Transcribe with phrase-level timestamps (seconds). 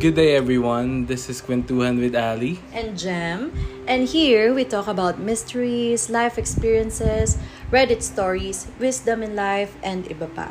[0.00, 1.04] Good day, everyone.
[1.04, 2.56] This is Quintuhan with Ali.
[2.72, 3.52] and Jem.
[3.86, 7.36] And here we talk about mysteries, life experiences,
[7.70, 10.48] Reddit stories, wisdom in life, and iba pa.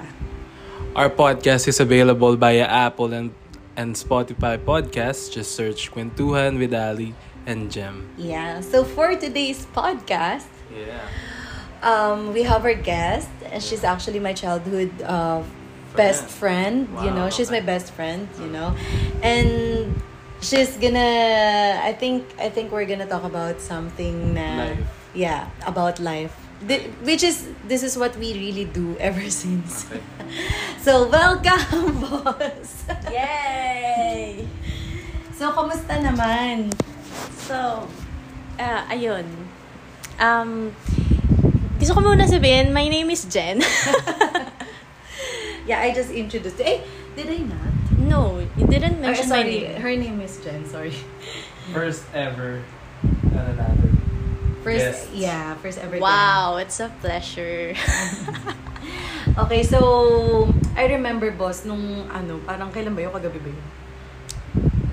[0.93, 3.33] Our podcast is available via Apple and,
[3.75, 5.31] and Spotify podcasts.
[5.33, 7.15] Just search Quintuhan with Ali
[7.49, 8.05] and Jem.
[8.21, 11.01] Yeah, so for today's podcast, Yeah.
[11.81, 15.41] um, we have our guest, and she's actually my childhood uh,
[15.95, 16.87] best friend.
[17.01, 18.27] You Wow, know, she's my best friend.
[18.39, 18.75] You know,
[19.23, 19.95] and
[20.41, 21.79] she's gonna.
[21.83, 22.25] I think.
[22.39, 24.33] I think we're gonna talk about something.
[24.33, 24.85] Na, Life.
[25.13, 26.33] Yeah, about life.
[26.59, 29.87] Thi- which is this is what we really do ever since.
[29.89, 30.03] Okay.
[30.79, 32.87] So welcome, boss.
[33.11, 34.47] Yay!
[35.35, 36.71] So kamusta naman?
[37.47, 37.83] So,
[38.55, 39.27] ah, ayun.
[40.19, 40.71] Um,
[41.79, 43.59] gusto ko muna sabihin, my name is Jen.
[45.69, 46.57] Yeah, I just introduced.
[46.59, 46.81] Eh,
[47.13, 47.69] did I not?
[47.99, 49.81] no, you didn't Or, mention my sorry, name.
[49.85, 50.65] her name is Jen.
[50.65, 50.95] Sorry.
[51.69, 52.65] First ever.
[53.29, 53.89] Ano natin?
[54.65, 55.13] First, Guest.
[55.13, 56.01] yeah, first ever.
[56.01, 57.77] Wow, it's a pleasure.
[59.37, 63.11] Okay, so I remember boss nung ano, parang kailan ba yun?
[63.13, 63.65] Kagabi ba yun?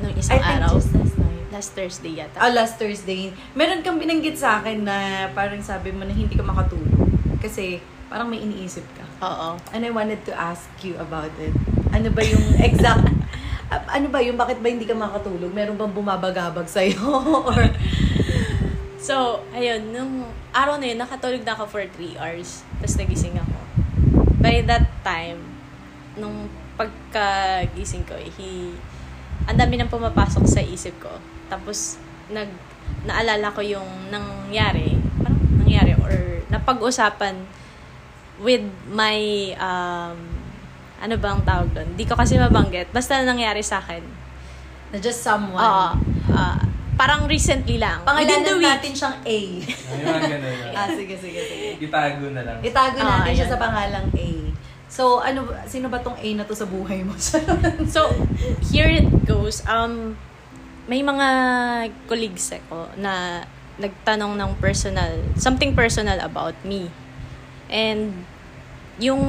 [0.03, 0.77] Nung I isang think araw.
[0.77, 1.43] just last night.
[1.51, 2.37] Last Thursday yata.
[2.39, 3.33] Ah, last Thursday.
[3.57, 7.11] Meron kang binanggit sa akin na parang sabi mo na hindi ka makatulog.
[7.43, 9.06] Kasi parang may iniisip ka.
[9.25, 9.48] Oo.
[9.72, 11.55] And I wanted to ask you about it.
[11.92, 13.09] Ano ba yung exact...
[13.67, 15.50] Ano ba yung bakit ba hindi ka makatulog?
[15.50, 17.00] Meron bang bumabagabag sa'yo?
[17.48, 17.61] Or...
[19.00, 22.67] So, ayun, nung araw na yun, nakatulog na ako for 3 hours.
[22.83, 23.56] Tapos nagising ako.
[24.42, 25.41] By that time,
[26.19, 28.75] nung pagkagising ko, he,
[29.48, 31.11] ang dami nang pumapasok sa isip ko.
[31.47, 32.50] Tapos, nag,
[33.06, 37.47] naalala ko yung nangyari, parang nangyari, or napag-usapan
[38.39, 39.19] with my,
[39.56, 40.17] um,
[40.97, 41.89] ano bang tawag doon?
[41.92, 42.89] Di ko kasi mabanggit.
[42.91, 44.03] Basta nangyari sa akin.
[44.89, 45.59] Na just someone.
[45.59, 45.89] Oo.
[46.33, 46.56] ah,
[46.95, 48.00] parang recently lang.
[48.03, 48.69] Within the Pangalanan week.
[48.71, 49.38] natin siyang A.
[49.93, 50.56] Ayun, ganun.
[50.72, 51.66] ah, sige, sige, sige.
[51.78, 52.56] Itago na lang.
[52.61, 53.53] Itago Ah, natin siya ayan.
[53.53, 54.28] sa pangalang A.
[54.87, 57.12] So, ano, sino ba tong A na to sa buhay mo?
[57.87, 58.09] So,
[58.65, 59.61] here it goes.
[59.65, 60.16] Um,
[60.87, 61.28] may mga
[62.06, 63.44] colleagues ako na
[63.77, 66.88] nagtanong ng personal, something personal about me.
[67.71, 68.27] And
[68.97, 69.22] yung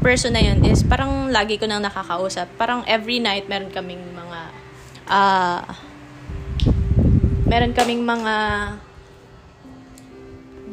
[0.00, 2.48] person na yun is parang lagi ko nang nakakausap.
[2.56, 4.40] Parang every night meron kaming mga
[5.08, 5.64] ah
[7.44, 8.34] meron kaming mga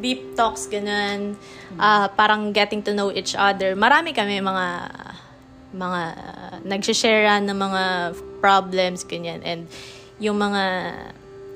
[0.02, 1.38] deep talks ganun.
[1.78, 3.78] Ah, parang getting to know each other.
[3.78, 4.66] Marami kami mga
[5.72, 6.02] mga
[6.68, 7.84] nagsishare ng mga
[8.44, 9.70] problems ganyan and
[10.20, 10.64] yung mga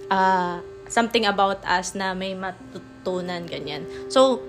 [0.08, 3.84] ah, something about us na may matutunan ganyan.
[4.08, 4.40] So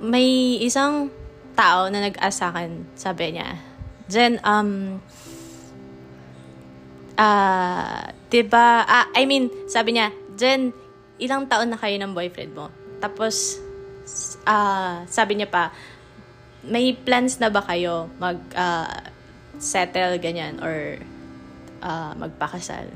[0.00, 1.12] may isang
[1.52, 3.60] tao na nag-ask sa akin, sabi niya,
[4.10, 4.98] Jen, um,
[7.20, 8.82] ah, 'di ba?
[8.88, 10.72] Ah, I mean, sabi niya, Jen,
[11.20, 12.72] ilang taon na kayo ng boyfriend mo?
[12.98, 13.60] Tapos
[14.48, 15.70] ah, sabi niya pa,
[16.64, 19.12] may plans na ba kayo mag ah,
[19.60, 20.96] settle ganyan or
[21.84, 22.88] ah, magpakasal?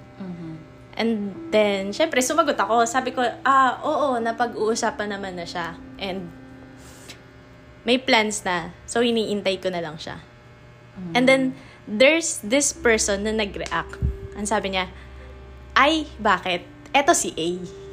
[0.94, 2.86] And then, syempre, sumagot ako.
[2.86, 5.74] Sabi ko, ah, oo, napag-uusapan naman na siya.
[5.98, 6.30] And
[7.84, 8.72] may plans na.
[8.88, 10.24] So, iniintay ko na lang siya.
[11.12, 11.52] And then,
[11.84, 14.00] there's this person na nag-react.
[14.34, 14.88] Ang sabi niya,
[15.76, 16.64] ay, bakit?
[16.94, 17.48] Eto si A.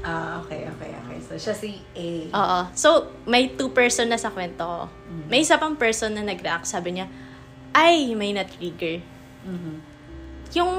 [0.06, 1.18] ah, okay, okay, okay.
[1.22, 2.08] So, siya si A.
[2.32, 2.60] Oo.
[2.78, 2.90] So,
[3.26, 4.84] may two person na sa kwento ko.
[5.28, 6.70] May isa pang person na nag-react.
[6.70, 7.10] Sabi niya,
[7.74, 9.02] ay, may na-trigger.
[10.52, 10.72] Yung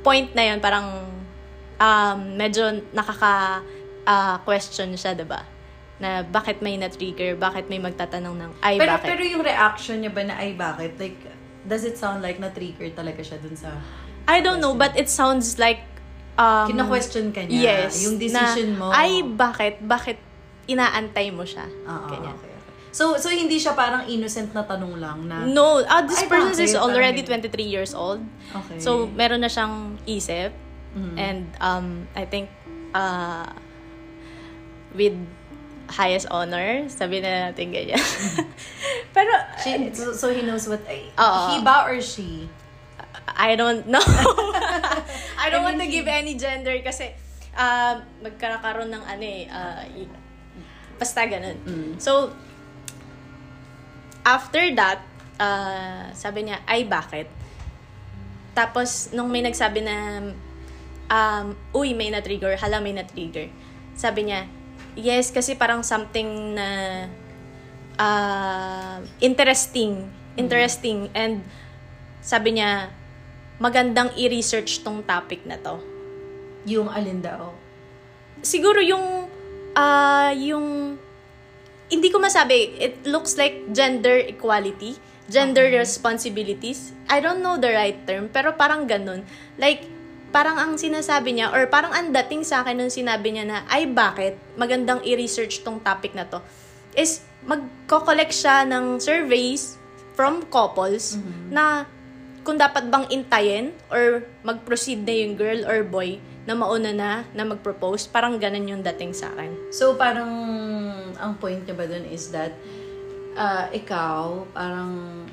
[0.00, 0.88] point na yun, parang
[1.80, 5.44] um, medyo nakaka-question siya, 'di ba?
[6.00, 9.08] Na bakit may na-trigger, bakit may magtatanong ng, ay, pero, bakit?
[9.12, 10.96] pero yung reaction niya ba na ay bakit?
[10.96, 11.20] Like,
[11.68, 13.76] does it sound like na-trigger talaga siya dun sa...
[14.24, 15.84] I don't know, but it sounds like,
[16.40, 17.88] um, Kina-question ka niya.
[17.88, 18.00] Yes.
[18.04, 18.86] Yung decision na, mo.
[18.90, 19.84] Ay, bakit?
[19.84, 20.18] Bakit
[20.72, 21.68] inaantay mo siya?
[21.68, 22.32] Oo, Ganyan.
[22.32, 22.50] okay.
[22.90, 25.46] So, so hindi siya parang innocent na tanong lang na...
[25.46, 28.18] No, ah, this person is already Parang 23 years old.
[28.50, 28.82] Okay.
[28.82, 30.50] So, meron na siyang isip.
[30.90, 31.14] Mhm.
[31.14, 31.86] And um,
[32.18, 32.50] I think
[32.94, 33.46] uh,
[34.94, 35.14] with
[35.90, 37.98] highest honor, sabi na natin ganyan.
[39.14, 40.80] Pero, She, so, so he knows what...
[40.86, 41.42] Oo.
[41.50, 42.46] he ba or she?
[43.26, 44.02] I don't know.
[45.42, 47.10] I don't I want to mean, give any gender kasi
[47.58, 49.82] uh, magkakaroon ng ano eh, uh,
[51.00, 51.56] basta ganun.
[51.64, 51.92] Mm.
[51.98, 52.30] So,
[54.22, 55.00] after that,
[55.40, 57.26] uh, sabi niya, ay bakit?
[58.52, 60.20] Tapos, nung may nagsabi na,
[61.08, 63.48] um, uy, may na-trigger, hala, may na-trigger.
[63.96, 64.46] Sabi niya,
[64.96, 66.68] yes, kasi parang something na
[68.00, 70.08] uh, interesting.
[70.38, 71.12] Interesting.
[71.12, 71.44] And
[72.24, 72.88] sabi niya,
[73.60, 75.76] magandang i-research tong topic na to?
[76.64, 77.52] Yung alin daw.
[78.40, 79.28] Siguro yung,
[79.76, 80.96] ah, yung,
[81.92, 84.96] hindi ko masabi, it looks like gender equality,
[85.28, 86.96] gender responsibilities.
[87.10, 89.26] I don't know the right term, pero parang ganun.
[89.60, 89.84] Like,
[90.30, 93.86] parang ang sinasabi niya, or parang ang dating sa akin nung sinabi niya na, ay
[93.90, 96.38] bakit magandang i-research tong topic na to,
[96.94, 99.78] is magko-collect siya ng surveys
[100.14, 101.16] from couples
[101.48, 101.86] na
[102.40, 106.16] kung dapat bang intayin or mag-proceed na yung girl or boy
[106.48, 108.08] na mauna na na mag-propose.
[108.08, 109.70] Parang ganun yung dating sa akin.
[109.70, 110.32] So, parang,
[111.20, 112.56] ang point niya ba dun is that,
[113.36, 115.24] uh, ikaw, parang,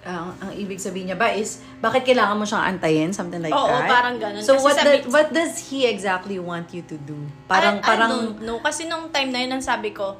[0.00, 3.10] ang ang ibig sabihin niya ba is, bakit kailangan mo siyang antayin?
[3.10, 3.88] Something like Oo, that?
[3.88, 4.40] parang ganun.
[4.40, 7.18] So, Kasi what, sabi- the- what does he exactly want you to do?
[7.44, 8.58] Parang, I, parang, I don't know.
[8.58, 10.14] Kasi nung time na yun, ang sabi ko,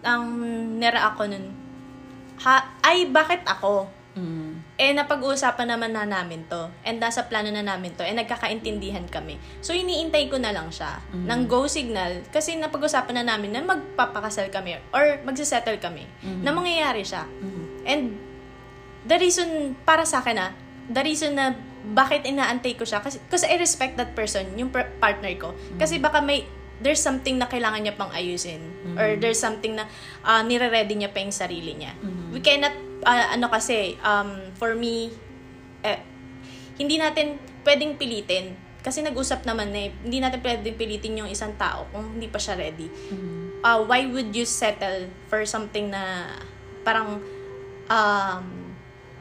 [0.00, 0.42] ang
[0.76, 1.54] nira ako nun,
[2.40, 3.86] ha, ay, bakit ako?
[4.12, 6.66] mm, Eh, napag-uusapan naman na namin to.
[6.82, 8.02] And nasa plano na namin to.
[8.02, 9.38] And nagkakaintindihan kami.
[9.62, 12.26] So, iniintay ko na lang siya ng go signal.
[12.26, 16.02] Kasi napag-usapan na namin na magpapakasal kami or magsisettle kami.
[16.42, 17.22] Na mangyayari siya.
[17.86, 18.18] And
[19.06, 20.52] the reason, para sa akin ah,
[20.90, 24.90] the reason na bakit inaantay ko siya, kasi, kasi I respect that person, yung per-
[25.02, 25.54] partner ko.
[25.78, 26.46] Kasi baka may,
[26.78, 28.62] there's something na kailangan niya pang ayusin.
[28.98, 29.86] Or there's something na
[30.22, 31.94] uh, nire-ready niya pa yung sarili niya.
[32.30, 35.10] We cannot, ah, ano kasi, um, for me,
[35.82, 35.98] eh,
[36.78, 38.54] hindi natin pwedeng pilitin.
[38.82, 42.38] Kasi nag-usap naman na eh, hindi natin pwedeng pilitin yung isang tao kung hindi pa
[42.42, 42.90] siya ready.
[43.62, 46.26] Uh, why would you settle for something na
[46.82, 47.22] parang
[47.86, 48.71] um,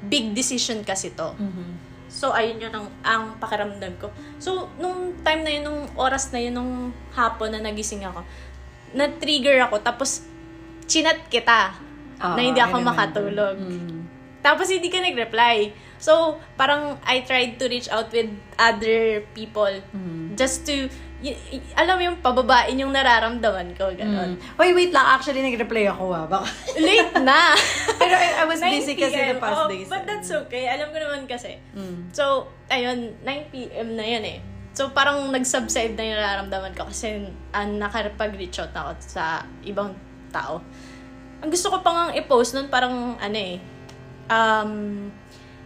[0.10, 1.34] big decision kasi to.
[2.12, 4.12] So, ayun yun ang, ang pakiramdam ko.
[4.36, 6.74] So, nung time na yun, nung oras na yun, nung
[7.16, 8.28] hapon na nagising ako,
[8.92, 10.28] na-trigger ako, tapos
[10.92, 11.72] chinat kita
[12.20, 13.56] Oo, na hindi I ako makatulog.
[13.56, 14.04] Mm.
[14.44, 15.72] Tapos hindi ka nag-reply.
[16.02, 18.28] So, parang I tried to reach out with
[18.60, 20.36] other people Mm.
[20.36, 24.36] just to, y- y- alam mo yung pababain yung nararamdaman ko, gano'n.
[24.36, 24.58] Mm.
[24.58, 25.06] Wait, wait lang.
[25.06, 26.26] Actually, nag-reply ako ah.
[26.26, 26.50] Baka...
[26.82, 27.54] Late na!
[28.02, 29.88] Pero I, I was 9 busy kasi the past Oo, days.
[29.88, 30.66] But that's okay.
[30.68, 31.62] Alam ko naman kasi.
[31.78, 32.10] Mm.
[32.12, 33.94] So, ayun, 9 p.m.
[33.94, 34.42] na yun eh.
[34.74, 39.94] So, parang nag-subside na yung nararamdaman ko kasi uh, nakapag-reach out ako sa ibang
[40.34, 40.64] tao.
[41.46, 43.60] Ang gusto ko pang i-post nun, parang ano eh,
[44.32, 44.72] um,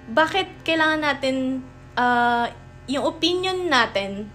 [0.10, 1.62] bakit kailangan natin,
[1.96, 2.50] uh,
[2.90, 4.30] yung opinion natin,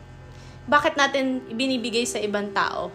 [0.71, 2.95] bakit natin binibigay sa ibang tao?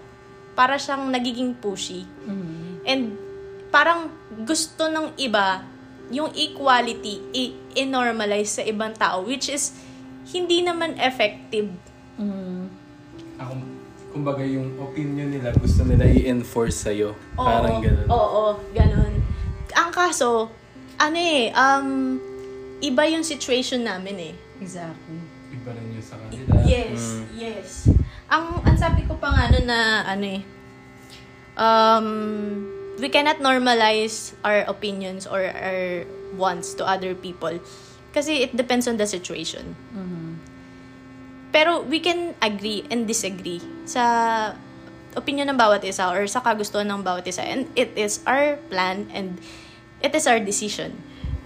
[0.55, 2.07] Para siyang nagiging pushy.
[2.23, 2.79] Mm.
[2.87, 3.03] And
[3.67, 4.07] parang
[4.47, 5.67] gusto ng iba
[6.07, 7.19] yung equality
[7.75, 9.75] i-normalize sa ibang tao which is
[10.31, 11.67] hindi naman effective.
[12.15, 12.71] Mm.
[13.35, 13.53] Ako,
[14.15, 17.11] kumbaga yung opinion nila, gusto nila i-enforce sa'yo.
[17.35, 18.07] Parang ganun.
[18.07, 19.13] Oo, ganun.
[19.75, 20.47] Ang kaso,
[20.95, 22.15] ano eh, um,
[22.79, 24.33] iba yung situation namin eh.
[24.63, 25.34] Exactly.
[25.65, 26.61] Iba rin yung sa kanila.
[26.61, 27.25] Yes, Mm.
[27.33, 27.69] yes.
[28.29, 30.41] Ang, ang sabi ko pa nga nun na, ano eh,
[31.57, 32.07] um,
[33.01, 36.05] we cannot normalize our opinions or our
[36.37, 37.57] wants to other people.
[38.13, 39.73] Kasi it depends on the situation.
[39.91, 40.37] Mhm.
[41.49, 44.03] Pero we can agree and disagree sa
[45.15, 47.41] opinion ng bawat isa or sa kagustuhan ng bawat isa.
[47.41, 49.39] And it is our plan and
[50.03, 50.99] it is our decision.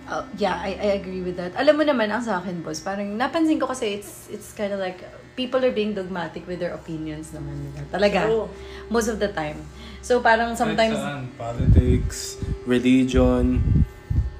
[0.09, 1.53] Uh, yeah, I, I agree with that.
[1.53, 4.81] Alam mo naman, ang sa akin, boss, parang napansin ko kasi it's it's kind of
[4.81, 5.05] like
[5.37, 7.85] people are being dogmatic with their opinions naman nila.
[7.93, 8.25] Talaga.
[8.25, 8.49] True.
[8.89, 9.61] Most of the time.
[10.01, 10.97] So parang sometimes...
[10.97, 13.61] Saan, politics, religion,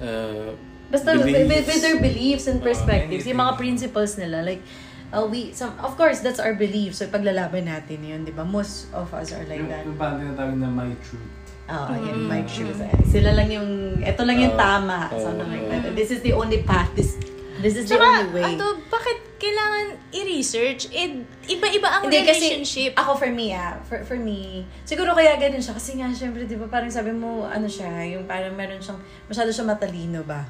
[0.01, 0.57] uh,
[0.89, 1.67] Basta with, with, beliefs.
[1.69, 4.65] with their beliefs and Oo, perspectives, yung mga principles nila, like,
[5.13, 6.97] uh, we, some, of course, that's our belief.
[6.97, 8.41] So, paglalaban natin yun, di ba?
[8.41, 9.85] Most of us are like yung, that.
[9.85, 11.38] yung parang tinatawag na my truth.
[11.69, 12.27] Oo, yan, Mm.
[12.27, 12.81] my truth.
[13.05, 13.69] Sila lang yung,
[14.01, 15.05] eto lang yung tama.
[15.11, 15.93] Something like that.
[15.93, 16.89] This is the only path.
[16.93, 17.13] This,
[17.59, 18.57] this is the Tsaka, only way.
[18.57, 20.89] ato, bakit kailangan i-research?
[20.89, 22.91] Eh, iba-iba ang Hindi, kasi relationship.
[22.93, 25.71] ako for me, ah, for, for me, siguro kaya ganun siya.
[25.71, 29.47] Kasi nga, syempre, di ba, parang sabi mo, ano siya, yung parang meron siyang, masyado
[29.47, 30.43] siya matalino ba?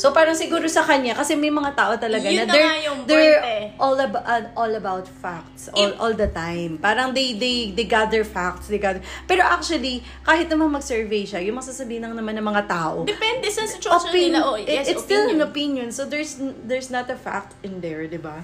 [0.00, 2.98] So, parang siguro sa kanya, kasi may mga tao talaga Yun na na they're, yung
[3.04, 3.64] they're eh.
[3.76, 4.24] all, about,
[4.56, 6.80] all about facts, all, If- all the time.
[6.80, 11.60] Parang they, they, they gather facts, they gather, pero actually, kahit naman mag-survey siya, yung
[11.60, 14.40] masasabihin lang naman ng mga tao, Depende sa situation opin- nila.
[14.40, 15.92] Oh, it- yes, it's still an opinion.
[15.92, 15.92] opinion.
[15.92, 18.40] So, there's there's not a fact in there, di ba?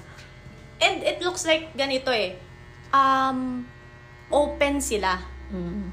[0.77, 2.37] And it looks like ganito eh.
[2.93, 3.65] Um,
[4.29, 5.25] open sila.
[5.49, 5.89] Mm.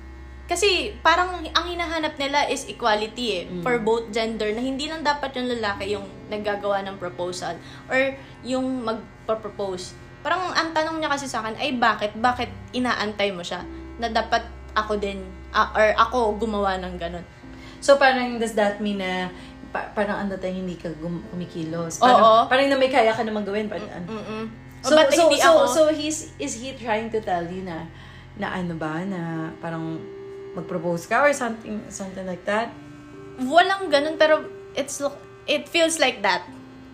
[0.54, 5.34] Kasi parang ang hinahanap nila is equality eh, for both gender na hindi lang dapat
[5.34, 7.58] yung lalaki yung naggagawa ng proposal
[7.90, 8.14] or
[8.46, 9.98] yung magpa-propose.
[10.22, 12.14] Parang ang tanong niya kasi sa akin ay bakit?
[12.14, 13.66] Bakit inaantay mo siya?
[13.98, 14.46] Na dapat
[14.78, 15.26] ako din
[15.58, 17.26] ah, or ako gumawa ng ganun.
[17.82, 19.34] So parang does that mean na
[19.74, 21.98] pa- parang ano tayo hindi ka gum- kumikilos?
[21.98, 22.46] Oo.
[22.46, 23.66] Parang, parang na may kaya ka naman gawin.
[23.66, 24.06] Parang, ano.
[24.06, 24.44] Mm-mm.
[24.86, 25.62] So, Ba't so, hindi so, ako?
[25.66, 27.90] so he's, is he trying to tell you na,
[28.38, 29.98] na ano ba, na parang
[30.54, 32.70] mag-propose ka or something, something like that?
[33.40, 35.02] Walang ganun, pero it's
[35.46, 36.46] it feels like that.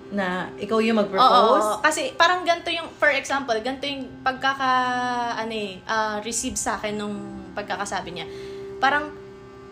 [0.09, 1.83] Na ikaw yung Oo, mag-propose?
[1.85, 4.71] kasi parang ganito yung, for example, ganito yung pagkaka,
[5.37, 7.15] ano eh, ah, receive sa akin nung
[7.53, 8.25] pagkakasabi niya.
[8.79, 9.11] Parang,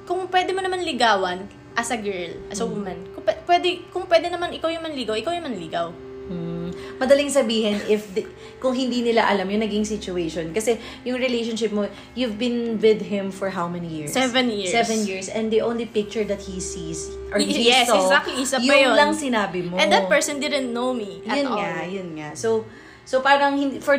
[0.06, 2.74] kung pwede mo naman ligawan, as a girl, as a Mm.
[2.74, 5.90] woman, kung pwede, kung pwede naman ikaw yung manligaw, ikaw yung manligaw.
[6.28, 6.70] Hmm.
[7.00, 8.28] Madaling sabihin if di-
[8.60, 10.52] kung hindi nila alam yung naging situation.
[10.52, 10.76] Kasi
[11.08, 14.12] yung relationship mo, you've been with him for how many years?
[14.12, 14.74] Seven years.
[14.76, 15.32] Seven years.
[15.32, 18.36] And the only picture that he sees, or he yes, saw, exactly.
[18.42, 18.96] Isa pa yung yun.
[18.98, 19.80] lang sinabi mo.
[19.80, 21.60] And that person didn't know me at yun all.
[21.62, 22.30] nga, yun nga.
[22.36, 22.66] So,
[23.08, 23.96] so parang hindi, for,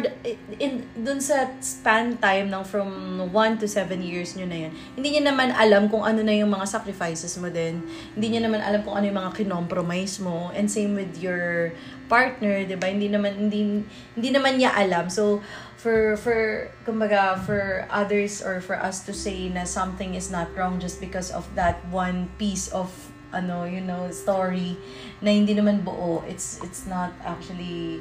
[0.60, 5.16] in, dun sa span time ng from 1 to 7 years nyo na yun, hindi
[5.16, 7.80] niya naman alam kung ano na yung mga sacrifices mo din.
[8.12, 10.52] Hindi niya naman alam kung ano yung mga kinompromise mo.
[10.52, 11.72] And same with your
[12.12, 12.92] partner, 'di ba?
[12.92, 15.08] Hindi naman hindi hindi naman niya alam.
[15.08, 15.40] So
[15.80, 20.82] for for kumbaga for others or for us to say na something is not wrong
[20.82, 22.90] just because of that one piece of
[23.32, 24.76] ano, you know, story
[25.20, 28.00] na hindi naman buo, it's it's not actually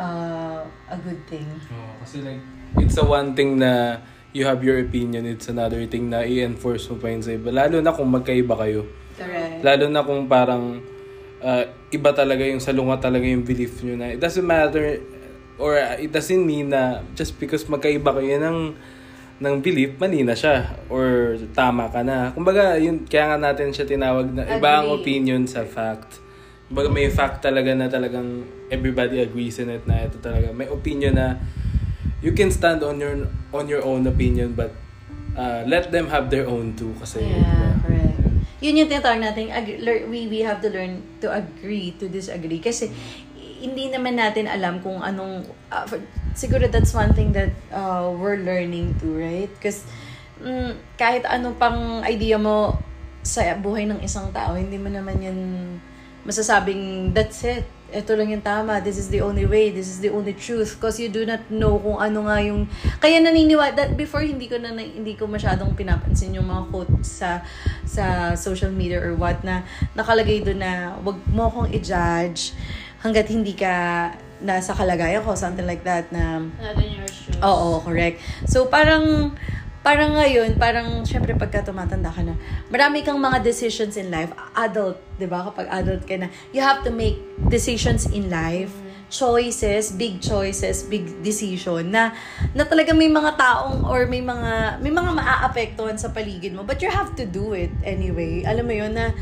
[0.00, 0.60] uh,
[0.90, 1.46] a good thing.
[1.72, 2.42] Oo, kasi like,
[2.80, 4.00] it's a one thing na
[4.36, 7.48] you have your opinion, it's another thing na i-enforce mo pa yun sa iba.
[7.48, 8.84] Lalo na kung magkaiba kayo.
[9.16, 9.64] Correct.
[9.64, 10.84] Lalo na kung parang
[11.40, 15.00] uh, iba talaga yung salungat talaga yung belief nyo na it doesn't matter
[15.56, 18.58] or it doesn't mean na just because magkaiba kayo ng
[19.36, 22.32] ng belief, mali na siya or tama ka na.
[22.32, 26.24] Kumbaga, yun, kaya nga natin siya tinawag na iba ang opinion sa fact.
[26.66, 30.50] Kumbaga, may fact talaga na talagang everybody agrees in it na ito talaga.
[30.50, 31.38] May opinion na
[32.18, 34.74] you can stand on your on your own opinion but
[35.38, 37.70] uh, let them have their own too kasi Yeah, diba?
[37.86, 38.18] correct.
[38.58, 42.58] Yun yung tinatawag natin, ag- we, we have to learn to agree to disagree.
[42.58, 42.88] Kasi
[43.60, 48.40] hindi naman natin alam kung anong, uh, for- siguro that's one thing that uh, we're
[48.40, 49.52] learning too, right?
[49.60, 49.84] Because
[50.40, 52.80] mm, kahit ano pang idea mo
[53.20, 55.38] sa buhay ng isang tao, hindi mo naman yan
[56.26, 57.64] masasabing, that's it.
[57.86, 58.82] Ito lang yung tama.
[58.82, 59.70] This is the only way.
[59.70, 60.74] This is the only truth.
[60.74, 62.66] Because you do not know kung ano nga yung...
[62.98, 63.78] Kaya naniniwala...
[63.78, 67.46] That before, hindi ko na hindi ko masyadong pinapansin yung mga quotes sa
[67.86, 69.62] sa social media or what na
[69.94, 72.58] nakalagay doon na wag mo akong i-judge
[73.06, 73.72] hanggat hindi ka
[74.42, 75.38] nasa kalagayan ko.
[75.38, 76.42] Something like that na...
[76.42, 77.38] Not in your shoes.
[77.38, 78.18] Oo, correct.
[78.50, 79.32] So, parang,
[79.86, 82.34] parang ngayon, parang, syempre, pagka tumatanda ka na,
[82.74, 84.34] marami kang mga decisions in life.
[84.58, 85.46] Adult, di ba?
[85.46, 88.74] Kapag adult ka na, you have to make decisions in life.
[89.06, 92.10] Choices, big choices, big decision na
[92.58, 96.82] na talaga may mga taong or may mga may mga maaapektuhan sa paligid mo but
[96.82, 99.14] you have to do it anyway alam mo yun na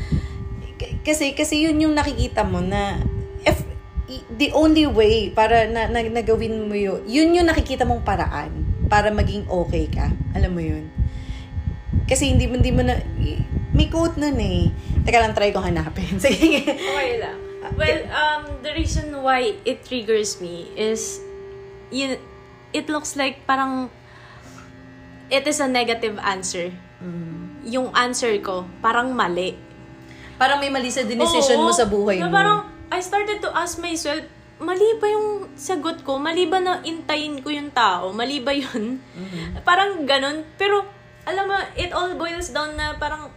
[1.05, 2.97] kasi kasi yun yung nakikita mo na
[3.45, 3.61] if
[4.41, 9.09] the only way para na, na nagawin mo yun, yun yung nakikita mong paraan para
[9.09, 10.13] maging okay ka.
[10.37, 10.89] Alam mo yun?
[12.05, 13.01] Kasi hindi mo, hindi mo na,
[13.73, 14.69] may quote nun eh.
[15.03, 16.19] Teka lang, try ko hanapin.
[16.23, 16.61] Sige.
[16.63, 17.37] Okay lang.
[17.73, 21.17] Well, um, the reason why it triggers me is,
[21.89, 22.21] you,
[22.71, 23.89] it looks like parang,
[25.33, 26.69] it is a negative answer.
[27.65, 29.57] Yung answer ko, parang mali.
[30.37, 32.29] Parang may mali sa decision mo Oo, sa buhay mo.
[32.29, 34.21] Parang, I started to ask myself,
[34.57, 36.15] mali ba yung sagot ko?
[36.15, 38.11] Mali ba na intayin ko yung tao?
[38.11, 38.99] Mali ba yun?
[39.01, 39.61] Mm-hmm.
[39.61, 40.47] Parang ganun.
[40.55, 40.87] Pero,
[41.23, 43.31] alam mo, it all boils down na parang,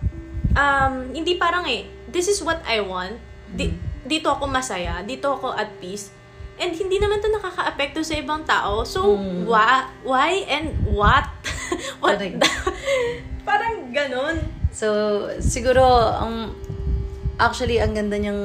[0.53, 3.19] um, hindi parang eh, this is what I want.
[3.49, 3.87] Di, Mm-hmm.
[4.07, 5.03] dito ako masaya.
[5.03, 6.15] Dito ako at peace.
[6.59, 8.83] And hindi naman to nakaka-apekto sa ibang tao.
[8.83, 9.47] So, Mm.
[9.47, 11.29] why, why and what?
[12.03, 12.41] what Correct.
[12.41, 12.75] the-
[13.49, 14.43] parang ganun.
[14.71, 14.87] So,
[15.39, 15.83] siguro,
[16.15, 16.55] ang
[17.37, 18.43] actually, ang ganda niyang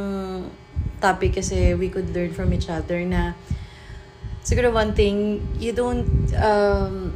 [1.03, 3.35] topic kasi we could learn from each other na
[4.39, 6.07] siguro one thing, you don't
[6.39, 7.11] um,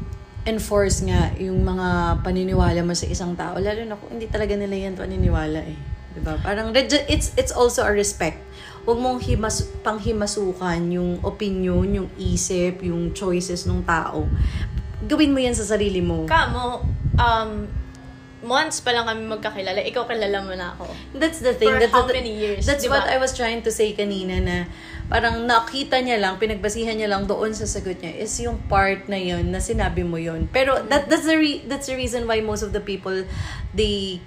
[0.48, 3.60] enforce nga yung mga paniniwala mo sa isang tao.
[3.60, 5.78] Lalo na kung hindi talaga nila yan paniniwala eh.
[6.18, 6.40] Diba?
[6.42, 8.40] Parang it's, it's also a respect.
[8.88, 14.24] Huwag mong himas, panghimasukan yung opinion, yung isip, yung choices ng tao.
[15.04, 16.26] Gawin mo yan sa sarili mo.
[16.26, 16.82] Kamo,
[17.20, 17.52] um,
[18.48, 19.84] months pa lang kami magkakilala.
[19.84, 20.88] Ikaw kilala mo na ako.
[21.14, 21.68] That's the thing.
[21.68, 23.04] For that's how the- many years, That's di ba?
[23.04, 24.58] what I was trying to say kanina na
[25.12, 29.20] parang nakita niya lang, pinagbasihan niya lang doon sa sagot niya is yung part na
[29.20, 30.48] yun na sinabi mo yun.
[30.48, 33.28] Pero that that's the re- that's the reason why most of the people
[33.72, 34.24] they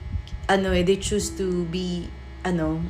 [0.48, 2.08] ano eh, they choose to be
[2.44, 2.80] ano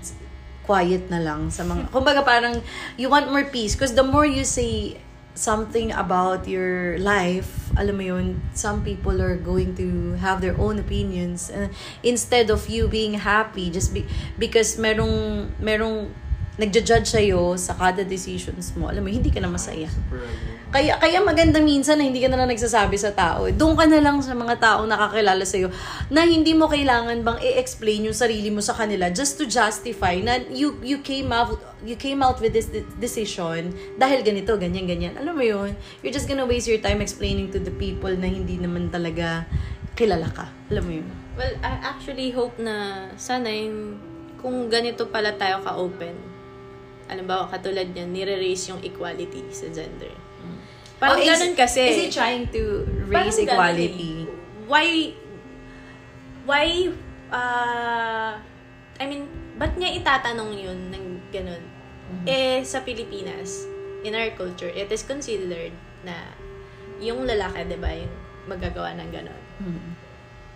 [0.65, 2.63] quiet na lang sa mga kumbaga parang
[2.95, 4.95] you want more peace because the more you say
[5.35, 10.79] something about your life alam mo yun, some people are going to have their own
[10.79, 11.51] opinions.
[11.51, 11.69] Uh,
[12.03, 14.07] instead of you being happy, just be,
[14.39, 16.11] because merong, merong
[16.59, 19.87] nagja-judge sa'yo sa kada decisions mo, alam mo, hindi ka na masaya.
[19.87, 20.61] Super agree.
[20.71, 23.51] Kaya kaya maganda minsan na hindi ka na lang nagsasabi sa tao.
[23.51, 25.59] Doon ka na lang sa mga taong nakakilala sa
[26.15, 30.39] na hindi mo kailangan bang i-explain yung sarili mo sa kanila just to justify na
[30.47, 35.19] you you came out you came out with this de- decision dahil ganito, ganyan, ganyan.
[35.19, 35.75] Alam mo yun?
[36.07, 39.51] You're just gonna waste your time explaining to the people na hindi naman talaga
[39.99, 40.47] kilala ka.
[40.71, 41.09] Alam mo yun?
[41.35, 43.99] Well, I actually hope na sana yung,
[44.39, 46.15] kung ganito pala tayo ka-open,
[47.11, 50.15] alam ba, katulad niyan, nire-raise yung equality sa gender.
[50.97, 51.83] Parang Oh, is- ganun kasi.
[51.83, 54.29] Is he trying to raise equality?
[54.29, 54.39] eh.
[54.69, 54.87] Why,
[56.45, 56.67] why,
[57.29, 58.33] uh,
[58.95, 59.27] I mean,
[59.57, 61.63] ba't niya itatanong yun ng ganun?
[62.11, 62.27] Mm-hmm.
[62.27, 63.65] Eh, sa Pilipinas,
[64.03, 66.15] in our culture, it is considered na
[66.99, 68.13] yung lalaki, di ba, yung
[68.45, 69.43] magagawa ng ganun.
[69.59, 69.91] Mhm.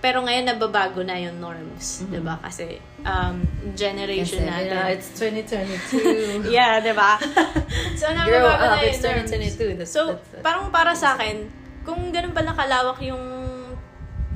[0.05, 2.37] Pero ngayon, nababago na yung norms, di ba?
[2.45, 2.77] Kasi,
[3.09, 3.41] um,
[3.73, 4.77] generation Kasi, natin.
[4.77, 6.53] yeah, it's 2022.
[6.53, 7.17] yeah, di ba?
[7.97, 9.33] so, Grow nababago up, na it's yung norms.
[9.33, 9.81] 2022.
[9.81, 11.49] That's, So, that's, that's, parang para sa akin,
[11.89, 13.25] kung ganun pala kalawak yung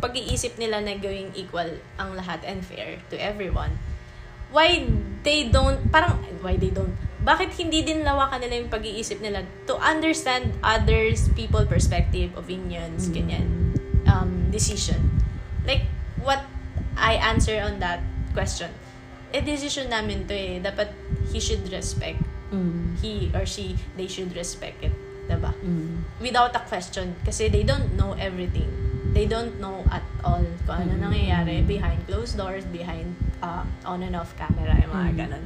[0.00, 1.68] pag-iisip nila na gawing equal
[2.00, 3.76] ang lahat and fair to everyone,
[4.48, 4.88] why
[5.20, 6.96] they don't, parang, why they don't,
[7.28, 13.76] bakit hindi din lawakan nila yung pag-iisip nila to understand others, people perspective, opinions, ganyan,
[14.08, 15.17] um, decision.
[15.64, 15.86] Like,
[16.18, 16.44] what
[16.94, 18.02] I answer on that
[18.34, 18.70] question,
[19.32, 20.90] eh, decision namin to eh, dapat
[21.30, 24.94] he should respect mm, he or she, they should respect it.
[25.28, 25.52] Diba?
[25.60, 27.12] mm, Without a question.
[27.22, 28.66] Kasi they don't know everything.
[29.12, 31.02] They don't know at all kung ano Mm.
[31.08, 35.18] nangyayari behind closed doors, behind uh, on and off camera, yung mga Mm.
[35.20, 35.44] ganon.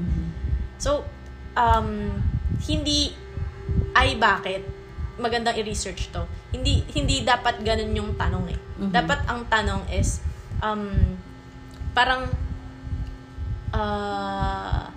[0.79, 1.07] So,
[1.55, 2.23] um,
[2.63, 3.15] hindi,
[3.95, 4.63] ay bakit?
[5.21, 6.25] Magandang i-research to.
[6.53, 8.59] Hindi, hindi dapat ganun yung tanong eh.
[8.81, 8.93] Mhm.
[8.93, 10.25] Dapat ang tanong is,
[10.61, 10.89] um,
[11.93, 12.29] parang,
[13.73, 14.89] ah,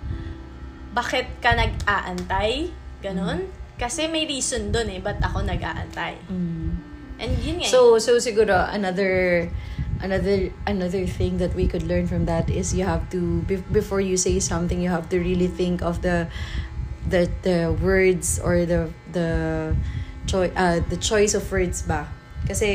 [0.96, 2.72] bakit ka nag-aantay?
[3.04, 3.44] Ganon.
[3.76, 6.16] Kasi may reason dun eh, ba't ako nag-aantay?
[6.32, 6.96] mm.
[7.16, 7.72] And yun nga eh.
[7.72, 9.48] So so siguro another
[10.04, 14.04] another another thing that we could learn from that is you have to be, before
[14.04, 16.28] you say something you have to really think of the
[17.08, 19.72] the the words or the the
[20.26, 22.10] choice uh, the choice of words ba
[22.46, 22.68] kasi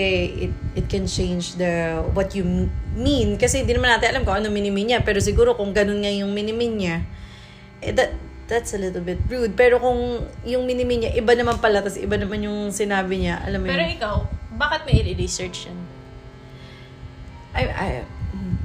[0.50, 2.44] it it can change the what you
[2.92, 6.12] mean kasi hindi naman natin alam kung ano minimin niya pero siguro kung ganun nga
[6.12, 6.98] yung minimin niya
[7.80, 8.12] eh, that
[8.52, 12.20] that's a little bit rude pero kung yung minimin niya iba naman pala tapos iba
[12.20, 14.16] naman yung sinabi niya alam mo Pero yun ikaw,
[14.60, 15.80] bakit may i-research yun?
[17.52, 17.88] I, I,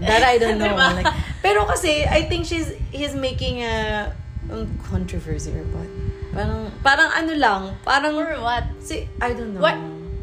[0.00, 0.74] that I don't know.
[0.76, 1.02] Diba?
[1.02, 4.12] like, pero kasi, I think she's, he's making a
[4.50, 5.90] um, controversy or what.
[6.36, 8.64] Parang, parang ano lang, parang, Or what?
[8.78, 9.64] si, I don't know.
[9.64, 9.78] What?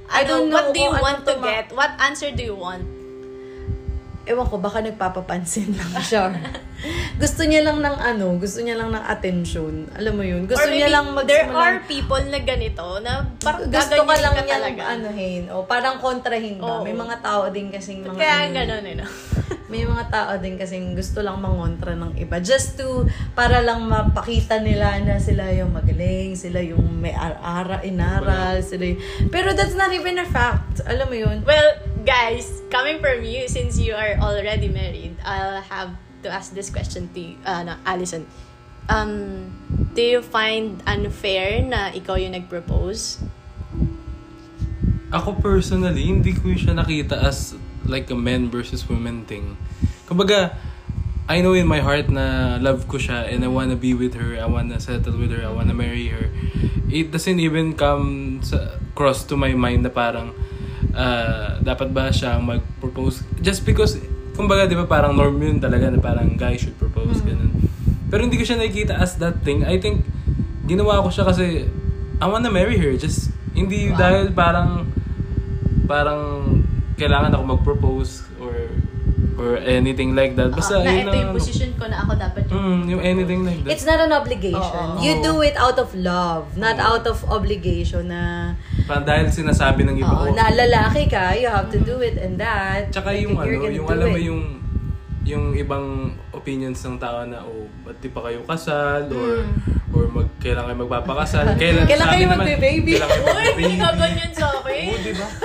[0.05, 1.65] I don't know What do you ano want to get?
[1.73, 2.85] What answer do you want?
[4.23, 6.31] Ewan ko, baka nagpapapansin lang siya.
[7.21, 9.89] gusto niya lang ng ano, gusto niya lang ng attention.
[9.91, 10.47] Alam mo yun?
[10.47, 14.43] Gusto niya lang there magsimulan- are people na ganito na parang gusto ka lang ka
[14.45, 14.81] niya talaga.
[14.95, 15.43] anuhin.
[15.51, 16.79] O parang kontrahin ba?
[16.79, 16.87] Oo.
[16.87, 18.15] May mga tao din kasing mga...
[18.15, 19.07] Kaya ano- ganun eh, no?
[19.73, 22.37] May mga tao din kasing gusto lang mangontra ng iba.
[22.37, 28.61] Just to, para lang mapakita nila na sila yung magaling, sila yung may ara, inaral,
[28.61, 29.01] sila yung...
[29.33, 30.85] Pero that's not even a fact.
[30.85, 31.41] Alam mo yun?
[31.41, 36.69] Well, guys, coming from you, since you are already married, I'll have to ask this
[36.69, 38.29] question to you, uh, no, Allison.
[38.93, 39.49] Um,
[39.97, 43.25] do you find unfair na ikaw yung nag-propose?
[45.09, 49.57] Ako personally, hindi ko siya nakita as like a men versus women thing.
[50.07, 50.55] Kumbaga,
[51.23, 54.35] I know in my heart na love ko siya and I wanna be with her,
[54.35, 56.27] I wanna settle with her, I wanna marry her.
[56.91, 60.35] It doesn't even come sa, cross to my mind na parang
[60.91, 63.95] uh, dapat ba siya mag-propose just because
[64.35, 67.55] kumbaga di ba parang norm yun talaga na parang guy should propose ganun.
[68.11, 69.63] Pero hindi ko siya nakikita as that thing.
[69.63, 70.03] I think
[70.67, 71.71] ginawa ko siya kasi
[72.19, 72.91] I wanna marry her.
[72.99, 74.91] Just hindi dahil parang
[75.87, 76.62] parang
[76.95, 78.53] kailangan ako mag-propose or
[79.33, 80.51] or anything like that.
[80.51, 82.53] Basta Ah, na yun ito yung ang- position ko na ako dapat yung...
[82.55, 83.71] Mm, yung anything like that.
[83.71, 84.61] It's not an obligation.
[84.87, 85.01] Oo.
[85.01, 86.85] You do it out of love, not Oo.
[86.95, 88.53] out of obligation na,
[88.85, 90.31] Parang dahil sinasabi ng iba oo, ko.
[90.31, 92.87] na lalaki ka, you have to do it and that.
[92.89, 94.41] Tsaka Like, yung ano, yung alam mo yung
[95.23, 95.85] yung ibang
[96.29, 99.95] opinions ng tao na oh, ba't di pa kayo kasal or Mm.
[99.95, 102.91] or mag kailan kayo magpapakasal kailan Kailan sa kayo magbe-baby?
[102.93, 103.75] kailan kayo magbe-baby?
[103.77, 104.83] ka ganyan sa akin.
[104.85, 105.27] Oo, di ba?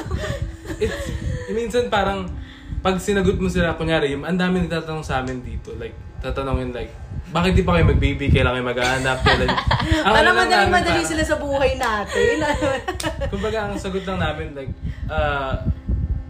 [0.79, 0.99] It's,
[1.53, 2.29] minsan parang,
[2.81, 6.91] pag sinagot mo sila, kunyari, yung, ang dami nagtatanong sa amin dito, like, tatanungin like,
[7.29, 8.33] bakit di pa kayo mag-baby?
[8.33, 9.19] Kailan kayo mag-aanak?
[9.21, 9.49] Kailan...
[10.09, 12.41] Ang Para madali-madali sila sa buhay natin.
[13.33, 14.73] Kumbaga, ang sagot lang namin, like,
[15.13, 15.61] ah,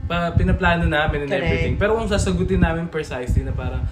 [0.09, 1.45] pa, pinaplano namin and Correct.
[1.45, 1.75] everything.
[1.77, 3.85] Pero kung sasagutin namin precisely na parang,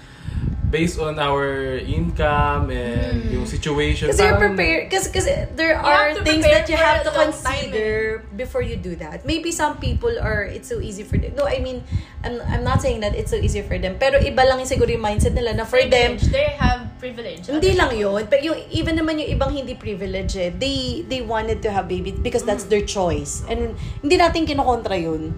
[0.67, 4.11] based on our income and yung situation.
[4.11, 4.91] Kasi you're prepared.
[4.91, 8.95] Kasi, kasi there are things that you have to long time, consider before you do
[8.99, 9.23] that.
[9.23, 11.35] Maybe some people are, it's so easy for them.
[11.39, 11.83] No, I mean,
[12.23, 13.95] I'm, I'm not saying that it's so easy for them.
[13.95, 16.31] Pero iba lang yung siguro yung mindset nila na for them, Privilege.
[16.35, 17.47] They have privilege.
[17.47, 18.27] Hindi lang yun.
[18.27, 22.11] Pero yung, even naman yung ibang hindi privilege eh, they, they wanted to have baby
[22.11, 23.43] because that's their choice.
[23.47, 25.31] And hindi natin kinokontra yun.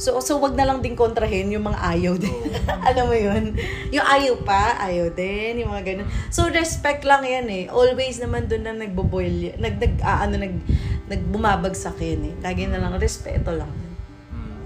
[0.00, 2.32] So, so wag na lang din kontrahin yung mga ayaw din.
[2.88, 3.52] Alam mo yun?
[3.92, 6.08] Yung ayaw pa, ayaw din, yung mga ganun.
[6.32, 7.64] So, respect lang yan eh.
[7.68, 10.56] Always naman doon na nagbo-boil, y- nag, nag, ah, ano, nag,
[11.04, 12.34] nagbumabagsak yan eh.
[12.40, 13.68] Lagi na lang, respeto lang.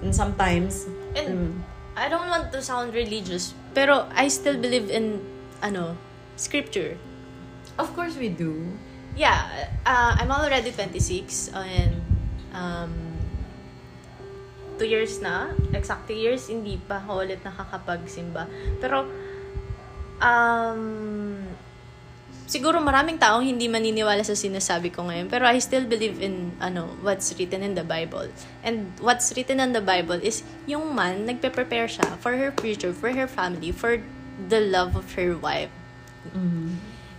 [0.07, 0.87] And sometimes,
[1.19, 1.53] And mm,
[1.99, 5.19] I don't want to sound religious, pero I still believe in,
[5.59, 5.99] ano,
[6.39, 6.95] scripture.
[7.75, 8.71] of course we do.
[9.19, 12.03] Yeah, uh, I'm already 26 and
[12.55, 13.04] um,
[14.79, 18.47] two years na, exact two years, hindi pa ako ulit nakakapagsimba.
[18.83, 19.07] Pero,
[20.21, 20.83] um,
[22.45, 26.93] siguro maraming taong hindi maniniwala sa sinasabi ko ngayon, pero I still believe in ano,
[27.01, 28.29] what's written in the Bible.
[28.61, 33.11] And what's written in the Bible is yung man, nagpe-prepare siya for her future, for
[33.11, 33.99] her family, for
[34.51, 35.73] the love of her wife.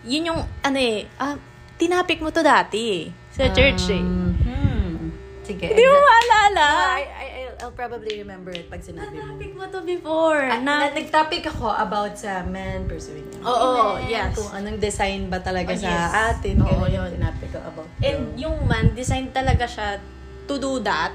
[0.06, 1.36] Yun yung, ano eh, ah,
[1.76, 4.00] tinapik mo to dati eh, sa church eh.
[4.00, 5.12] Hmm.
[5.46, 5.74] Sige.
[5.74, 6.68] Hindi mo No, maalala?
[6.98, 7.28] I, I,
[7.66, 9.26] I'll probably remember it pag sinabi mo.
[9.26, 10.38] Natapik mo to before.
[10.38, 14.38] Ah, na, na, nag-topic ako about sa men pursuing Oo, happiness, yes.
[14.38, 16.14] Kung anong design ba talaga Oh, sa yes.
[16.38, 16.62] atin.
[16.62, 17.10] Oo, ganun yun.
[17.18, 18.46] tinapic ko about and yun.
[18.46, 19.98] yung man, design talaga siya
[20.46, 21.10] to do that.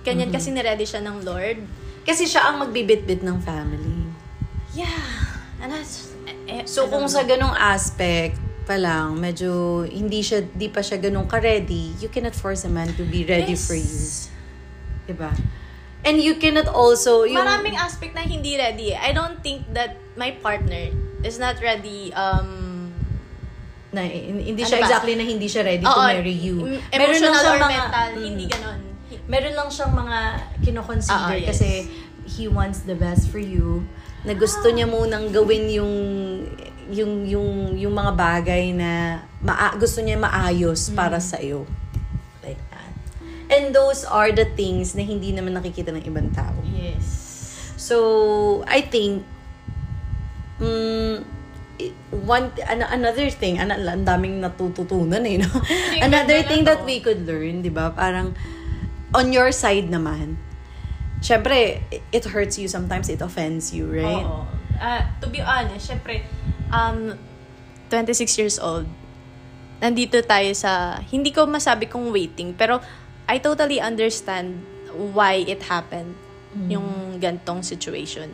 [0.00, 0.40] Ganyan Mm-hmm.
[0.40, 1.60] kasi niready siya ng Lord.
[2.02, 4.08] Kasi siya ang magbibit-bit ng family.
[4.72, 5.60] Yeah.
[5.60, 6.08] And that's,
[6.48, 7.36] eh, So I kung don't sa know.
[7.36, 12.64] ganong aspect pa lang, medyo hindi siya, di pa siya ganong ka-ready, you cannot force
[12.64, 13.62] a man to be ready Yes.
[13.62, 14.00] for you.
[15.04, 15.30] Diba?
[16.06, 18.98] And you cannot also, yung, Maraming aspect na hindi ready eh.
[18.98, 22.94] I don't think that my partner is not ready um
[23.90, 24.84] na, hindi Ano siya ba?
[24.84, 26.56] exactly na hindi siya ready to Oo, marry you.
[26.62, 28.22] em- Meron lang emotional siyang or mga- mental, Mm.
[28.22, 28.80] hindi ganon.
[29.26, 30.18] meron lang siyang mga
[30.60, 31.48] kinoconsider Ah, ah, yes.
[31.50, 31.68] kasi
[32.28, 33.82] he wants the best for you
[34.22, 35.94] na gusto niya munang gawin yung
[36.88, 38.90] yung yung yung mga bagay na
[39.40, 41.66] maa, gusto niya maayos para sa iyo
[43.48, 46.56] and those are the things na hindi naman nakikita ng ibang tao.
[46.66, 47.04] Yes.
[47.76, 47.96] so
[48.66, 49.22] i think
[51.76, 55.48] i- one an- another thing an- ang daming natututunan eh no?
[56.06, 57.92] Another thing that we could learn 'di ba?
[57.92, 58.32] Parang
[59.12, 60.40] on your side naman
[61.20, 64.24] syempre it hurts you sometimes it offends you right?
[64.24, 64.48] Oo.
[64.76, 66.20] Ah, to be honest, syempre,
[66.68, 67.16] um,
[67.88, 68.84] 26 years old,
[69.80, 72.84] nandito tayo sa, hindi ko masabi kung waiting, pero
[73.28, 74.62] I totally understand
[74.94, 76.14] why it happened,
[76.70, 78.30] yung gantong situation.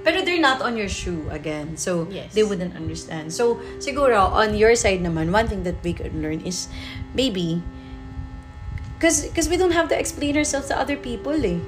[0.00, 1.76] Pero they're not on your shoe again.
[1.76, 2.32] So, Yes.
[2.32, 3.36] they wouldn't understand.
[3.36, 6.72] So, siguro, on your side naman, one thing that we could learn is,
[7.12, 7.60] maybe,
[8.96, 11.60] because cause we don't have to explain ourselves to other people eh.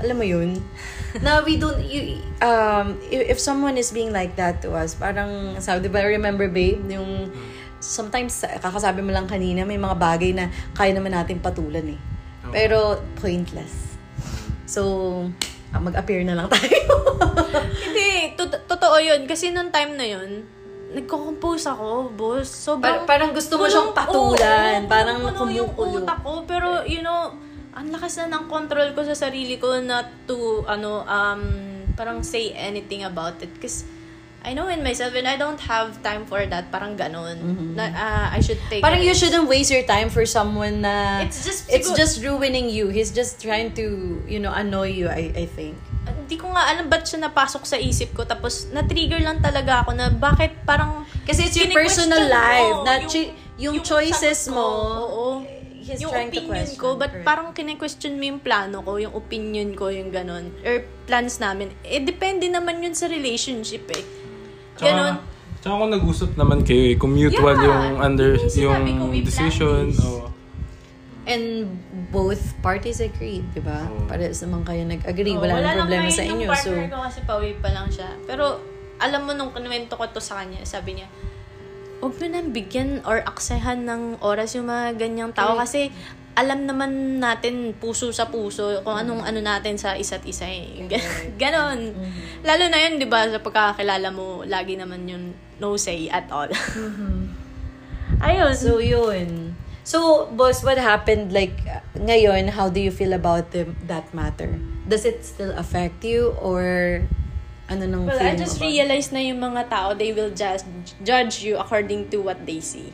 [0.00, 0.64] Alam mo yun?
[1.24, 5.60] na we don't, you, um, if, if someone is being like that to us, parang,
[5.60, 7.30] sabi, di ba, remember babe, yung,
[7.84, 12.00] sometimes, kakasabi mo lang kanina, may mga bagay na kaya naman natin patulan eh.
[12.48, 13.96] Pero, pointless.
[14.64, 14.80] So,
[15.70, 16.80] ah, mag-appear na lang tayo.
[17.84, 19.24] Hindi, tot- totoo yun.
[19.24, 20.44] Kasi nung time na yun,
[20.94, 22.48] nagko-compose ako, boss.
[22.48, 24.84] Par- Sobrang, parang gusto mo siyang patulan.
[24.84, 26.00] Oo, parang punong-puno yung kumukulo.
[26.00, 26.32] utak ko.
[26.44, 27.34] Pero, you know,
[27.74, 31.42] ang lakas na ng control ko sa sarili ko not to, ano, um,
[31.92, 33.50] parang say anything about it.
[33.50, 33.82] Because,
[34.44, 36.68] I know in myself and I don't have time for that.
[36.68, 37.72] Parang ganon.
[37.72, 38.84] Na, ah, I should take Mm-hmm.
[38.84, 42.14] Parang a you shouldn't waste your time for someone na It's just- it's siguro- just
[42.20, 42.92] ruining you.
[42.92, 45.80] He's just trying to, you know, annoy you, I I think.
[46.04, 48.28] Hindi ko nga alam ba't siya napasok sa isip ko.
[48.28, 51.08] Tapos, na-trigger lang talaga ako na bakit parang...
[51.24, 52.76] Kasi it's your personal life.
[52.76, 54.66] mo Not chi- yung choices sagot mo.
[55.08, 55.24] Oo.
[55.84, 56.80] He's yung trying to opinion question.
[56.80, 60.48] ko, but parang kine-question mo yung plano ko, yung opinion ko, yung ganon.
[60.64, 61.76] Or plans namin.
[61.84, 64.04] Eh, depende naman yun sa relationship eh.
[64.76, 65.16] Ganon.
[65.16, 67.66] Tsaka, tsaka kung nag-usap naman kayo eh, kung mutual Yeah.
[67.66, 69.84] yung under, Yung ko, decision.
[69.94, 70.28] oo.
[71.24, 71.72] And
[72.12, 73.88] both parties agreed, di ba?
[73.88, 74.04] Oo.
[74.04, 75.32] Parehas naman kayo nag-agree.
[75.32, 76.46] Oh, wala, nang problema sa inyo.
[76.52, 78.12] So, partner ko kasi pauwi pa lang siya.
[78.28, 78.60] Pero,
[79.00, 81.08] alam mo nung kinuwento ko to sa kanya, sabi niya,
[82.04, 85.88] huwag mo nang bigyan or aksehan ng oras yung mga ganyang tao kasi
[86.34, 90.82] alam naman natin puso sa puso kung anong ano natin sa isa't isa eh.
[90.90, 91.94] Gan- Ganon.
[92.42, 95.30] Lalo na yun, di ba, sa pagkakakilala mo, lagi naman yung
[95.62, 96.50] no say at all.
[98.26, 98.54] Ayun.
[98.54, 99.54] So, yun.
[99.84, 101.54] So, boss, what happened, like,
[101.94, 104.58] ngayon, how do you feel about the, that matter?
[104.88, 107.04] Does it still affect you, or
[107.68, 108.64] ano nang well, feeling I just it?
[108.64, 110.64] realized na yung mga tao, they will just
[111.04, 112.92] judge you according to what they see.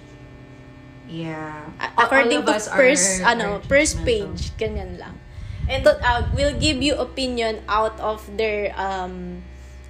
[1.11, 1.67] Yeah.
[1.99, 5.19] According to first, ano, first page, ganyan lang.
[5.67, 9.43] And uh, will give you opinion out of their um,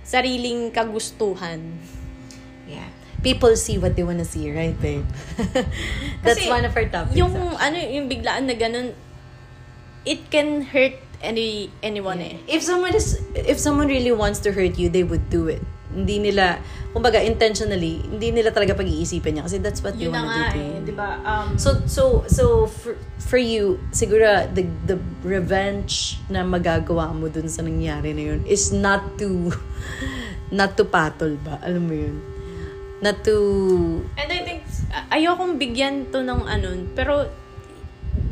[0.03, 1.77] sariling kagustuhan.
[2.65, 2.89] Yeah.
[3.21, 5.05] People see what they wanna see, right, babe?
[6.25, 7.17] That's Kasi one of our topics.
[7.17, 7.61] Yung, actually.
[7.61, 8.97] ano, yung biglaan na ganun,
[10.09, 12.41] it can hurt any anyone eh.
[12.49, 15.61] If someone is if someone really wants to hurt you, they would do it.
[15.91, 20.55] Hindi nila, kumbaga intentionally, hindi nila talaga pag-iisipan niya kasi that's what Yun na wanna
[20.55, 20.63] do.
[20.63, 21.19] eh, di ba?
[21.23, 27.47] Um, So so so for, for you, siguro the the revenge na magagawa mo dun
[27.47, 29.51] sa nangyari na yun is not to
[30.55, 31.59] not to patol ba?
[31.63, 32.17] Alam mo yun?
[33.01, 33.35] Not to
[34.15, 34.61] And I think,
[35.09, 37.27] ayokong bigyan to ng ano, pero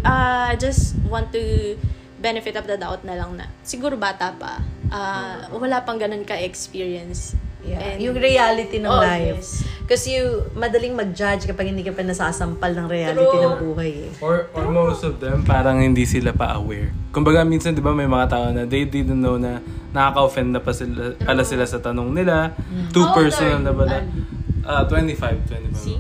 [0.05, 1.75] uh, just want to
[2.19, 4.61] benefit of the doubt na lang na siguro bata pa.
[4.89, 7.33] Uh, wala pang ganun ka-experience.
[7.63, 9.39] Yeah, And- yung reality ng Oh, life.
[9.41, 9.49] yes.
[9.89, 13.41] Kasi you, madaling mag-judge kapag hindi ka pa nasasampal ng reality True.
[13.41, 14.11] ng buhay eh.
[14.21, 16.93] Or, or most of them, parang hindi sila pa aware.
[17.09, 20.77] Kumbaga, minsan, di ba, may mga tao na they didn't know na nakaka-offend na pa
[20.77, 22.53] sila, pala sila sa tanong nila.
[22.93, 24.05] Too How personal na pala.
[24.61, 25.73] Ah, 25, 25.
[25.73, 25.97] See?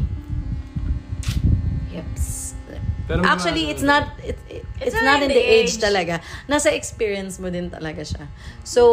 [3.08, 5.74] Pero Actually, mga- it's not it, it- it's, It's not in the the age.
[5.74, 5.76] age.
[5.80, 6.20] talaga.
[6.44, 8.28] Nasa experience mo din talaga siya.
[8.62, 8.84] So,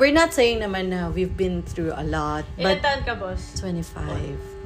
[0.00, 3.52] we're not saying naman na we've been through a lot, Ilan but taon ka, boss?
[3.60, 4.00] 25.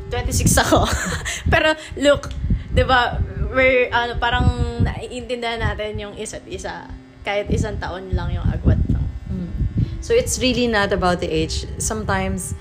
[0.08, 0.86] 26 ako.
[1.52, 2.30] Pero, look,
[2.70, 3.18] di ba,
[3.50, 4.46] we're, ano, parang
[4.80, 6.86] naiintindihan natin yung isa't isa.
[7.26, 9.50] Kahit isang taon lang yung agwat ng Mm.
[9.98, 11.66] So, it's really not about the age.
[11.82, 12.54] Sometimes,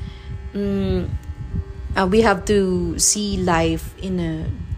[0.51, 1.05] mm,
[1.93, 4.33] uh, we have to see life in a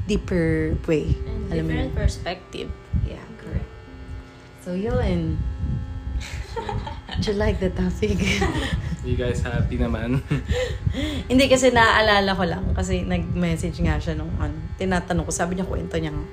[0.06, 1.14] deeper way.
[1.26, 1.98] and Alam mo different yun?
[1.98, 2.70] perspective.
[3.04, 3.70] Yeah, correct.
[4.62, 5.38] So, yun.
[7.22, 8.18] Do you like the topic?
[9.06, 10.24] You guys happy naman?
[11.30, 15.68] Hindi kasi naaalala ko lang kasi nag-message nga siya nung ano, tinatanong ko, sabi niya
[15.68, 16.26] kwento niya nga.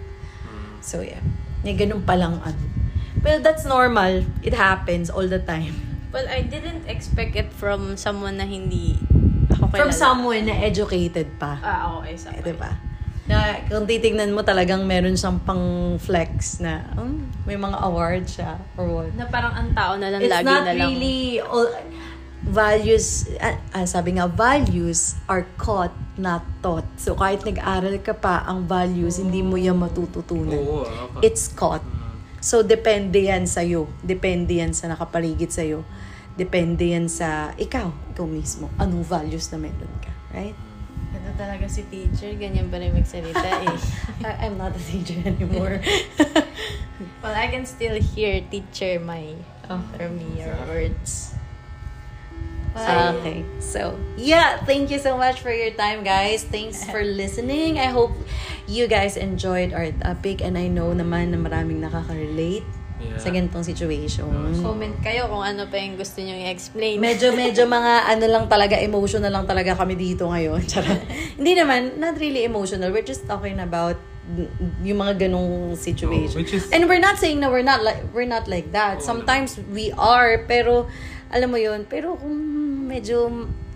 [0.81, 1.21] So yeah,
[1.63, 2.63] may ganun palang ano.
[3.23, 4.25] Well, that's normal.
[4.43, 5.79] It happens all the time.
[6.11, 8.99] Well, I didn't expect it from someone na hindi
[9.53, 9.79] ako kilala.
[9.79, 11.61] From someone na educated pa.
[11.63, 12.17] Ah, okay.
[12.17, 12.73] Sa Eh, diba?
[13.33, 18.61] Na kung titignan mo talagang meron siyang pang flex na um, may mga awards siya
[18.77, 19.11] or what.
[19.17, 20.93] Na parang ang tao na lang It's lagi not na lang.
[20.93, 21.69] really all
[22.43, 26.85] values ah, ah, sabi nga values are caught not taught.
[27.01, 30.61] So kahit nag-aral ka pa ang values hindi mo yan matututunan.
[31.25, 31.83] It's caught.
[32.43, 33.87] So depende yan sa'yo.
[34.03, 35.87] Depende yan sa nakapaligid sa'yo.
[36.35, 40.72] Depende yan sa ikaw ikaw mismo anong values na meron ka right
[41.13, 43.77] Ito talaga si teacher, ganyan pa rin magsalita eh.
[44.27, 45.79] I- I'm not a teacher anymore
[47.23, 49.37] well, I can still hear teacher my
[49.71, 49.79] Oh.
[50.01, 51.33] or me your words.
[52.75, 53.45] Well, Okay.
[53.61, 56.43] So, yeah, thank you so much for your time, guys.
[56.43, 57.77] Thanks for listening.
[57.79, 58.13] I hope
[58.67, 62.65] you guys enjoyed our topic and I know naman na maraming nakaka-relate
[63.03, 63.19] Yeah.
[63.19, 64.31] sa ganitong situation.
[64.63, 67.03] comment kayo kung ano pa yung gusto nyo i-explain.
[67.03, 70.63] Medyo, medyo mga ano lang talaga, emotional lang talaga kami dito ngayon.
[71.39, 72.95] Hindi naman, not really emotional.
[72.95, 73.99] We're just talking about
[74.87, 76.39] yung mga ganong situation.
[76.39, 79.03] Oh, which is- And we're not saying na we're not like we're not like that.
[79.03, 80.87] Oo Sometimes we are, pero
[81.33, 82.39] alam mo yun, pero kung
[82.87, 83.27] medyo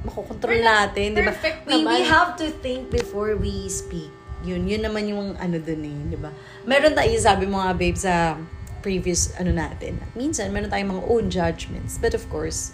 [0.06, 1.34] makokontrol natin, di ba?
[1.34, 4.12] perfect We, we have to think before we speak.
[4.46, 6.30] Yun, yun naman yung ano dun eh, di ba?
[6.62, 8.38] Meron tayo, sabi mo nga babe, sa
[8.86, 9.98] previous ano natin.
[10.14, 11.98] Minsan, meron tayong mga own judgments.
[11.98, 12.70] But of course,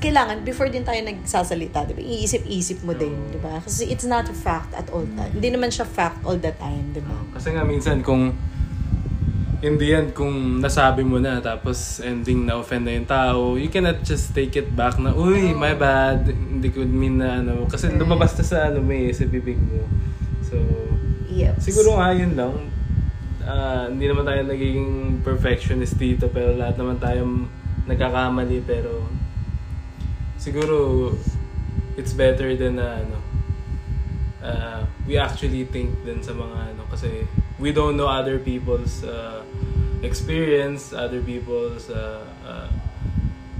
[0.00, 2.00] kailangan, before din tayo nagsasalita, di ba?
[2.00, 3.60] Iisip-isip mo din, di ba?
[3.60, 5.36] Kasi it's not a fact at all time.
[5.36, 7.16] Hindi naman siya fact all the time, di ba?
[7.36, 8.32] Kasi nga minsan kung
[9.64, 13.72] in the end, kung nasabi mo na tapos ending na offend na yung tao, you
[13.72, 17.64] cannot just take it back na, uy, my bad, hindi ko mean na ano.
[17.64, 19.80] Kasi lumabas na sa ano eh, sa bibig mo.
[20.44, 20.56] So,
[21.32, 21.60] Yep.
[21.60, 22.52] siguro nga yun lang.
[23.46, 27.46] Ah, hindi naman tayo nagiging perfectionist dito, pero lahat naman tayo
[27.86, 29.06] nagkakamali, pero
[30.34, 31.14] siguro
[31.94, 33.18] it's better than na ano,
[34.42, 37.22] uh, we actually think din sa mga ano kasi
[37.62, 39.46] we don't know other people's uh,
[40.02, 42.66] experience, other people's uh, uh,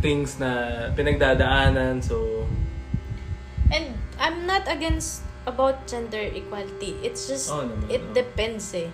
[0.03, 2.03] things na pinagdadaanan.
[2.03, 2.45] So,
[3.71, 6.99] And I'm not against about gender equality.
[7.03, 8.15] It's just, Oo naman, it oo.
[8.15, 8.91] depends eh.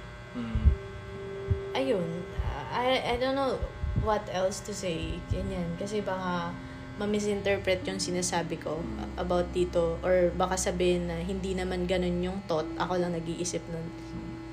[1.72, 2.24] Ayun,
[2.72, 3.60] I, I don't know
[4.00, 5.20] what else to say.
[5.28, 5.76] Ganyan.
[5.76, 6.52] Kasi baka
[7.00, 8.80] ma-misinterpret yung sinasabi ko
[9.20, 10.00] about dito.
[10.00, 12.68] Or baka sabihin na hindi naman ganun yung thought.
[12.80, 13.86] Ako lang nag-iisip nun.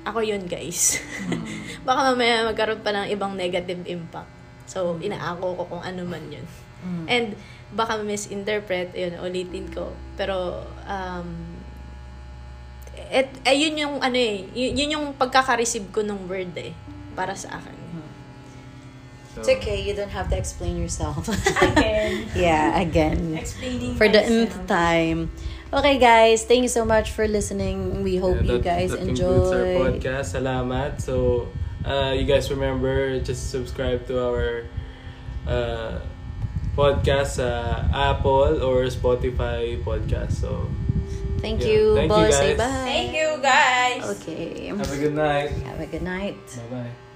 [0.04, 1.00] Ako yun, guys.
[1.88, 4.28] baka mamaya magkaroon pa ng ibang negative impact.
[4.64, 6.46] So, inaako ko kung ano man yun.
[7.10, 7.36] And
[7.76, 9.92] baka misinterpret, yun, ulitin ko.
[10.16, 11.28] Pero, um,
[13.12, 16.72] et, ayun yung ano eh, yun yung pagkaka-receive ko ng word eh,
[17.20, 17.76] para sa akin.
[19.36, 21.28] So, It's okay, you don't have to explain yourself.
[21.62, 22.26] Again.
[22.34, 23.36] yeah, again.
[23.38, 24.56] Explaining For the myself.
[24.56, 25.30] nth time.
[25.70, 28.02] Okay, guys, thank you so much for listening.
[28.02, 30.34] We hope yeah, you that- guys that concludes our podcast.
[30.34, 30.98] Salamat.
[30.98, 31.46] So,
[31.86, 34.66] uh, you guys remember, just subscribe to our
[35.46, 36.02] uh,
[36.74, 40.42] podcast sa Apple or Spotify podcast.
[40.42, 40.66] So,
[41.38, 41.82] Thank Yeah, you.
[41.96, 42.60] thank you, Boss, say guys.
[42.66, 42.84] bye.
[42.84, 44.02] Thank you, guys!
[44.20, 44.68] Okay.
[44.74, 45.54] have a good night.
[45.64, 46.36] Have a good night.
[46.68, 47.09] Bye-bye.